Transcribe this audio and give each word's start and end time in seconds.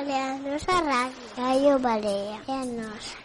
Ole 0.00 0.16
nosa 0.48 0.80
radio, 0.80 1.20
Radio 1.36 1.78
Barea, 1.78 2.40
é 2.48 2.64
nosa. 2.64 3.18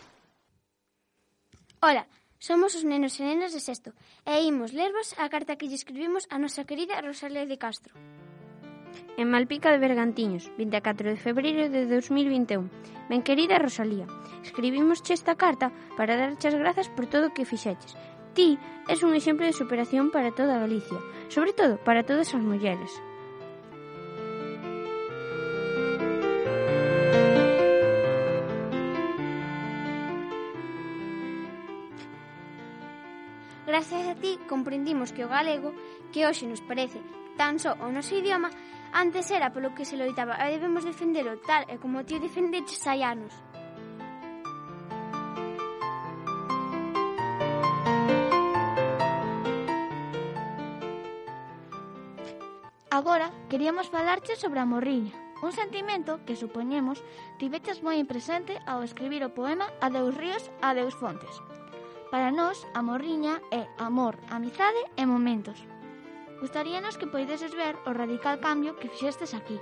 Ola, 1.80 2.04
somos 2.38 2.76
os 2.76 2.84
nenos 2.84 3.16
e 3.16 3.23
nenas 3.23 3.55
de 3.55 3.64
sexto 3.64 3.96
e 4.28 4.44
imos 4.44 4.76
lervos 4.76 5.16
a 5.16 5.32
carta 5.32 5.55
que 5.55 5.72
lle 5.72 5.80
escribimos 5.80 6.27
a 6.27 6.36
nosa 6.36 6.68
querida 6.68 7.00
Rosalía 7.00 7.48
de 7.48 7.55
Castro. 7.55 7.96
En 9.16 9.32
Malpica 9.32 9.72
de 9.72 9.80
Bergantiños, 9.80 10.52
24 10.59 11.16
de 11.16 11.16
febreiro 11.16 11.72
de 11.72 11.88
2021. 11.88 12.68
Ben 13.07 13.23
querida 13.23 13.55
Rosalía, 13.55 14.12
escribimos 14.44 14.99
esta 15.07 15.40
carta 15.40 15.71
para 15.96 16.20
darche 16.20 16.52
as 16.52 16.60
grazas 16.60 16.91
por 16.91 17.07
todo 17.07 17.32
o 17.32 17.34
que 17.35 17.48
fixeches. 17.48 17.96
Ti 18.35 18.60
és 18.91 18.99
un 18.99 19.16
exemplo 19.16 19.48
de 19.48 19.55
superación 19.55 20.12
para 20.12 20.35
toda 20.35 20.60
Galicia, 20.60 20.99
sobre 21.32 21.55
todo 21.55 21.80
para 21.88 22.04
todas 22.04 22.35
as 22.35 22.44
mulleres. 22.44 22.91
Gracias 33.66 34.08
a 34.08 34.16
ti 34.16 34.38
comprendimos 34.48 35.12
que 35.12 35.26
o 35.26 35.30
galego, 35.30 35.74
que 36.14 36.26
hoxe 36.26 36.46
nos 36.46 36.62
parece 36.62 37.02
tan 37.36 37.58
só 37.58 37.74
o 37.82 37.90
noso 37.90 38.14
idioma, 38.14 38.54
antes 38.94 39.28
era 39.34 39.50
polo 39.50 39.74
que 39.74 39.90
se 39.90 39.98
loitaba 39.98 40.38
e 40.46 40.54
debemos 40.54 40.85
defendelo 40.85 41.41
tal 41.41 41.66
e 41.66 41.82
como 41.82 42.05
ti 42.05 42.16
o 42.16 42.24
defendeches 42.24 42.85
hai 42.85 43.02
anos. 43.02 43.34
Agora 52.94 53.27
queríamos 53.52 53.91
falarche 53.91 54.40
sobre 54.40 54.62
a 54.62 54.70
morriña, 54.70 55.12
un 55.44 55.52
sentimento 55.52 56.24
que 56.24 56.40
supoñemos 56.40 57.04
tiveches 57.41 57.84
moi 57.84 58.00
presente 58.07 58.55
ao 58.63 58.88
escribir 58.88 59.20
o 59.27 59.34
poema 59.35 59.68
Adeus 59.84 60.16
Ríos, 60.16 60.48
Adeus 60.63 60.96
Fontes, 60.96 61.35
Para 62.11 62.31
nós, 62.31 62.65
a 62.73 62.81
morriña 62.81 63.41
é 63.51 63.65
amor, 63.77 64.16
amizade 64.29 64.81
e 64.95 65.03
momentos. 65.06 65.57
Gustaríanos 66.39 66.97
que 66.97 67.07
poideses 67.07 67.51
ver 67.51 67.75
o 67.85 67.91
radical 67.91 68.39
cambio 68.39 68.78
que 68.78 68.89
fixestes 68.89 69.34
aquí. 69.34 69.57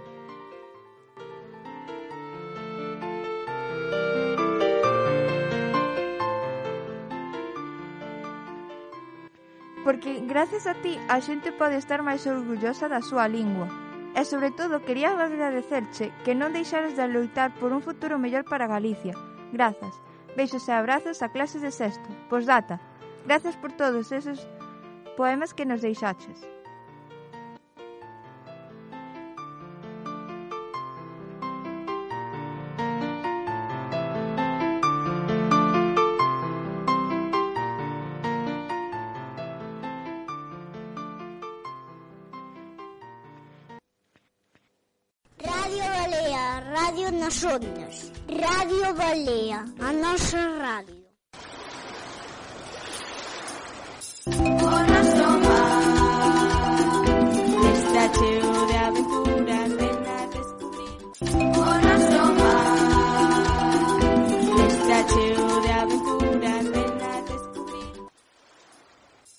Porque 9.83 10.19
gracias 10.27 10.67
a 10.67 10.75
ti 10.75 10.99
a 11.08 11.19
xente 11.19 11.52
pode 11.52 11.75
estar 11.80 12.03
máis 12.03 12.23
orgullosa 12.27 12.91
da 12.91 12.99
súa 12.99 13.27
lingua. 13.27 13.67
E 14.14 14.21
sobre 14.27 14.52
todo 14.52 14.83
quería 14.86 15.16
agradecerche 15.16 16.14
que 16.23 16.38
non 16.38 16.53
deixares 16.53 16.94
de 16.99 17.08
loitar 17.08 17.55
por 17.59 17.71
un 17.71 17.81
futuro 17.81 18.19
mellor 18.19 18.45
para 18.45 18.69
Galicia. 18.69 19.16
Grazas. 19.52 19.95
Beixos 20.36 20.67
e 20.67 20.72
abrazos 20.72 21.22
a 21.22 21.30
clases 21.30 21.62
de 21.62 21.72
sexto. 21.72 22.09
Posdata. 22.30 22.80
Grazas 23.26 23.56
por 23.56 23.72
todos 23.72 24.12
esos 24.12 24.48
poemas 25.16 25.53
que 25.53 25.66
nos 25.66 25.81
deixaches. 25.81 26.42
Radio 46.93 47.11
nas 47.11 47.43
ondas. 47.43 48.11
Radio 48.27 48.93
Balea, 48.93 49.65
a 49.80 49.92
nosa 49.92 50.37
radio. 50.59 51.02